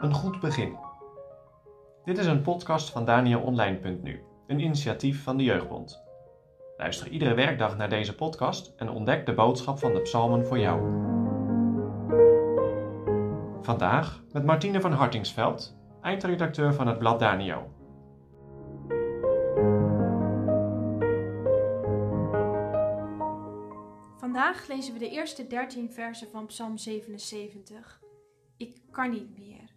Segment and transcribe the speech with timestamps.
[0.00, 0.76] Een goed begin.
[2.04, 6.02] Dit is een podcast van DanielOnline.nu, een initiatief van de Jeugdbond.
[6.76, 10.80] Luister iedere werkdag naar deze podcast en ontdek de boodschap van de psalmen voor jou.
[13.62, 17.75] Vandaag met Martine van Hartingsveld, eindredacteur van het blad Danio.
[24.36, 28.02] Vandaag lezen we de eerste 13 versen van Psalm 77.
[28.56, 29.74] Ik kan niet meer.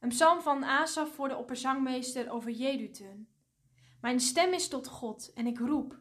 [0.00, 3.28] Een psalm van Asaf voor de opperzangmeester over Jedutun.
[4.00, 6.00] Mijn stem is tot God en ik roep.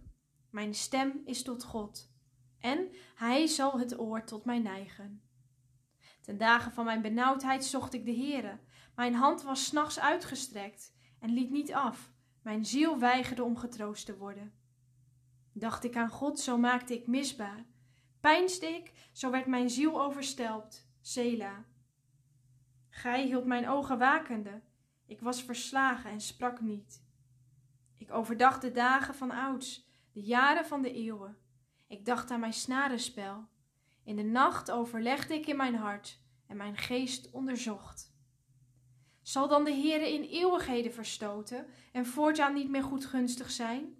[0.50, 2.12] Mijn stem is tot God.
[2.60, 5.22] En hij zal het oor tot mij neigen.
[6.22, 8.60] Ten dagen van mijn benauwdheid zocht ik de Heere.
[8.96, 12.14] Mijn hand was s'nachts uitgestrekt en liet niet af.
[12.42, 14.61] Mijn ziel weigerde om getroost te worden.
[15.54, 17.66] Dacht ik aan God, zo maakte ik misbaar.
[18.20, 20.90] Pijnsde ik, zo werd mijn ziel overstelpt.
[21.02, 21.66] Sela.
[22.90, 24.62] Gij hield mijn ogen wakende.
[25.06, 27.04] Ik was verslagen en sprak niet.
[27.98, 31.38] Ik overdacht de dagen van ouds, de jaren van de eeuwen.
[31.88, 33.48] Ik dacht aan mijn snarenspel.
[34.04, 38.14] In de nacht overlegde ik in mijn hart en mijn geest onderzocht.
[39.22, 43.96] Zal dan de Heere in eeuwigheden verstoten en voortaan niet meer goedgunstig zijn?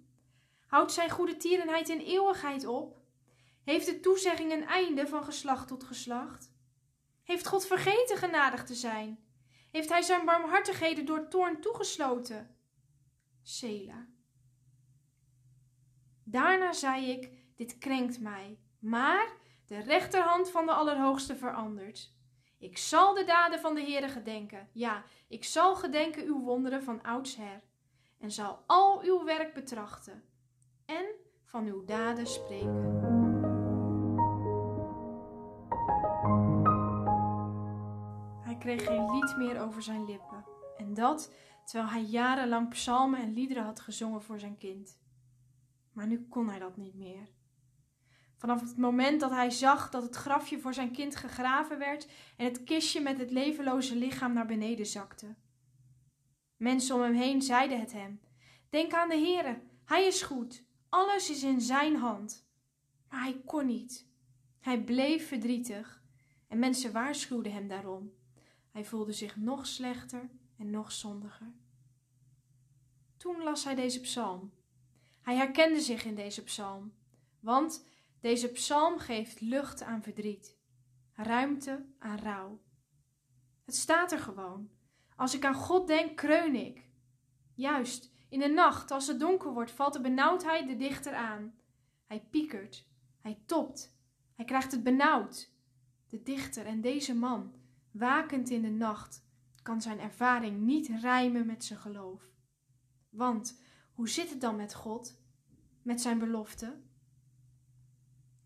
[0.72, 2.96] Houdt zijn goede tierenheid in eeuwigheid op?
[3.64, 6.52] Heeft de toezegging een einde van geslacht tot geslacht?
[7.24, 9.24] Heeft God vergeten genadig te zijn?
[9.70, 12.56] Heeft hij zijn barmhartigheden door toorn toegesloten?
[13.42, 14.06] Sela.
[16.24, 22.12] Daarna zei ik: Dit krenkt mij, maar de rechterhand van de Allerhoogste verandert.
[22.58, 24.68] Ik zal de daden van de Heere gedenken.
[24.72, 27.62] Ja, ik zal gedenken uw wonderen van oudsher.
[28.18, 30.31] En zal al uw werk betrachten.
[30.98, 31.04] En
[31.44, 33.00] van uw daden spreken.
[38.40, 40.44] Hij kreeg geen lied meer over zijn lippen.
[40.76, 41.32] En dat
[41.64, 45.00] terwijl hij jarenlang psalmen en liederen had gezongen voor zijn kind.
[45.92, 47.28] Maar nu kon hij dat niet meer.
[48.36, 52.44] Vanaf het moment dat hij zag dat het grafje voor zijn kind gegraven werd en
[52.44, 55.34] het kistje met het levenloze lichaam naar beneden zakte.
[56.56, 58.20] Mensen om hem heen zeiden het hem:
[58.70, 62.46] Denk aan de Heere, hij is goed, alles is in zijn hand.
[63.08, 64.06] Maar hij kon niet.
[64.60, 66.02] Hij bleef verdrietig
[66.48, 68.12] en mensen waarschuwden hem daarom.
[68.70, 71.52] Hij voelde zich nog slechter en nog zondiger.
[73.16, 74.52] Toen las hij deze psalm.
[75.20, 76.92] Hij herkende zich in deze psalm,
[77.40, 77.86] want
[78.20, 80.56] deze psalm geeft lucht aan verdriet,
[81.12, 82.60] ruimte aan rouw.
[83.64, 84.70] Het staat er gewoon.
[85.16, 86.88] Als ik aan God denk, kreun ik.
[87.54, 91.54] Juist, in de nacht, als het donker wordt, valt de benauwdheid de dichter aan.
[92.06, 92.86] Hij piekert,
[93.20, 93.96] hij topt,
[94.34, 95.50] hij krijgt het benauwd.
[96.08, 97.54] De dichter en deze man,
[97.90, 99.24] wakend in de nacht,
[99.62, 102.22] kan zijn ervaring niet rijmen met zijn geloof.
[103.10, 103.60] Want
[103.92, 105.20] hoe zit het dan met God,
[105.82, 106.80] met zijn belofte?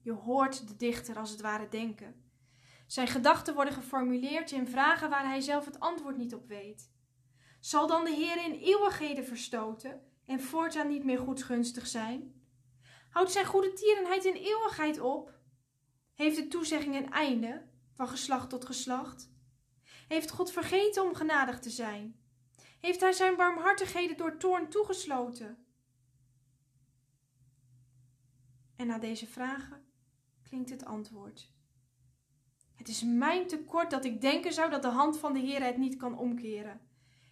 [0.03, 2.31] Je hoort de dichter als het ware denken.
[2.87, 6.95] Zijn gedachten worden geformuleerd in vragen waar hij zelf het antwoord niet op weet.
[7.67, 12.43] Zal dan de Heer in eeuwigheden verstoten en voortaan niet meer goedgunstig zijn?
[13.11, 15.35] Houdt zijn goede tierenheid in eeuwigheid op?
[16.15, 19.31] Heeft de toezegging een einde, van geslacht tot geslacht?
[20.09, 22.21] Heeft God vergeten om genadig te zijn?
[22.81, 25.67] Heeft hij zijn barmhartigheden door toorn toegesloten?
[28.77, 29.87] En na deze vragen
[30.43, 31.53] klinkt het antwoord.
[32.75, 35.77] Het is mijn tekort dat ik denken zou dat de hand van de Heer het
[35.77, 36.87] niet kan omkeren.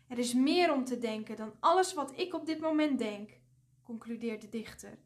[0.09, 3.41] Er is meer om te denken dan alles wat ik op dit moment denk,
[3.83, 4.99] concludeert de dichter.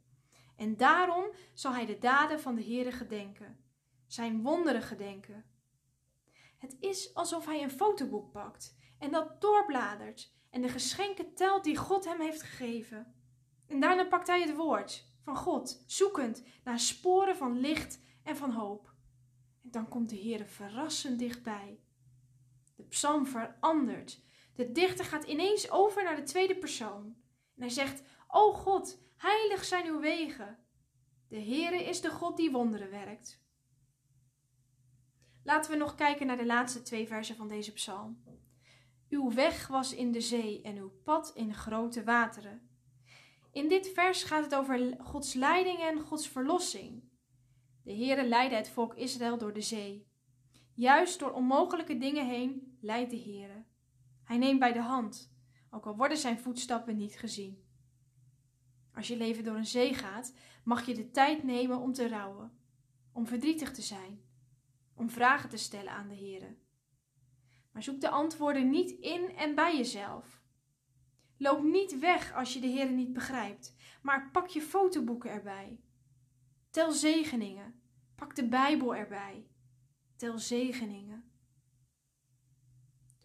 [0.56, 3.58] En daarom zal hij de daden van de Heere gedenken,
[4.06, 5.44] zijn wonderen gedenken.
[6.58, 11.76] Het is alsof hij een fotoboek pakt en dat doorbladert en de geschenken telt die
[11.76, 13.14] God hem heeft gegeven.
[13.66, 18.50] En daarna pakt hij het woord van God, zoekend naar sporen van licht en van
[18.50, 18.94] hoop.
[19.62, 21.80] En dan komt de Heer verrassend dichtbij.
[22.76, 24.22] De psalm verandert.
[24.58, 27.04] De dichter gaat ineens over naar de tweede persoon.
[27.54, 30.58] En hij zegt: O God, heilig zijn uw wegen.
[31.28, 33.42] De Heere is de God die wonderen werkt.
[35.44, 38.22] Laten we nog kijken naar de laatste twee versen van deze psalm.
[39.08, 42.70] Uw weg was in de zee en uw pad in grote wateren.
[43.52, 47.02] In dit vers gaat het over Gods leiding en Gods verlossing.
[47.82, 50.06] De Heere leidde het volk Israël door de zee.
[50.74, 53.66] Juist door onmogelijke dingen heen leidt de Heere.
[54.28, 55.32] Hij neemt bij de hand,
[55.70, 57.64] ook al worden zijn voetstappen niet gezien.
[58.94, 60.34] Als je leven door een zee gaat,
[60.64, 62.58] mag je de tijd nemen om te rouwen,
[63.12, 64.20] om verdrietig te zijn,
[64.94, 66.56] om vragen te stellen aan de Heer.
[67.72, 70.42] Maar zoek de antwoorden niet in en bij jezelf.
[71.36, 75.80] Loop niet weg als je de Heer niet begrijpt, maar pak je fotoboeken erbij.
[76.70, 77.80] Tel zegeningen.
[78.14, 79.46] Pak de Bijbel erbij.
[80.16, 81.30] Tel zegeningen.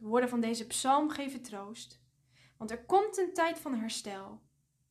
[0.04, 2.02] De woorden van deze psalm geven troost,
[2.58, 4.42] want er komt een tijd van herstel.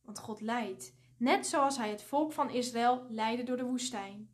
[0.01, 4.29] Want God leidt, net zoals Hij het volk van Israël leidde door de woestijn.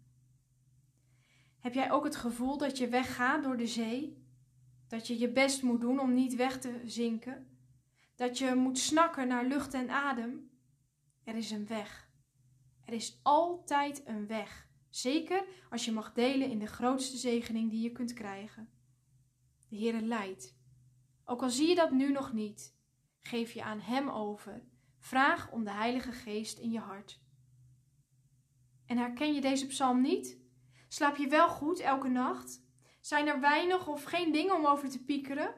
[1.59, 4.25] Heb jij ook het gevoel dat je weggaat door de zee?
[4.87, 7.59] Dat je je best moet doen om niet weg te zinken?
[8.15, 10.49] Dat je moet snakken naar lucht en adem?
[11.23, 12.09] Er is een weg.
[12.85, 14.67] Er is altijd een weg.
[14.89, 18.69] Zeker als je mag delen in de grootste zegening die je kunt krijgen.
[19.69, 20.57] De Heere leidt.
[21.29, 22.75] Ook al zie je dat nu nog niet,
[23.21, 24.63] geef je aan Hem over.
[24.99, 27.21] Vraag om de Heilige Geest in je hart.
[28.85, 30.39] En herken je deze psalm niet?
[30.87, 32.65] Slaap je wel goed elke nacht?
[32.99, 35.55] Zijn er weinig of geen dingen om over te piekeren?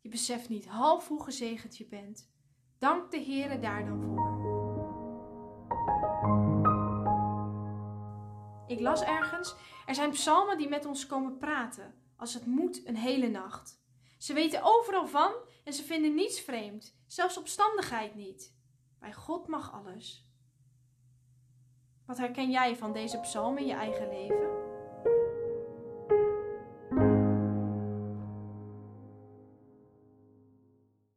[0.00, 2.32] Je beseft niet half hoe gezegend je bent.
[2.78, 4.36] Dank de Heere daar dan voor.
[8.66, 9.54] Ik las ergens,
[9.86, 13.86] er zijn psalmen die met ons komen praten, als het moet een hele nacht.
[14.18, 15.32] Ze weten overal van
[15.64, 18.54] en ze vinden niets vreemd, zelfs opstandigheid niet.
[18.98, 20.26] Bij God mag alles.
[22.06, 24.67] Wat herken jij van deze psalm in je eigen leven?